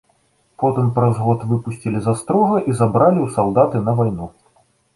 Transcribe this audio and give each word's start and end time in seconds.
Потым 0.61 0.87
праз 0.95 1.13
год 1.25 1.43
выпусцілі 1.51 2.01
з 2.07 2.11
астрога 2.15 2.55
і 2.69 2.77
забралі 2.81 3.19
ў 3.25 3.27
салдаты 3.37 3.77
на 3.87 3.91
вайну. 4.05 4.33